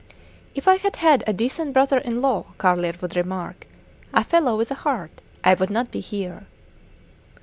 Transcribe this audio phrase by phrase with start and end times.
[0.55, 3.67] If I had had a decent brother in law, Carlier would remark,
[4.15, 6.47] a fellow with a heart, I would not be here.